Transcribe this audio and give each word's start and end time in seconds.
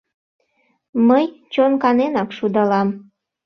—Мый 1.07 1.25
чон 1.53 1.71
каненак 1.83 2.29
шудалам. 2.37 2.89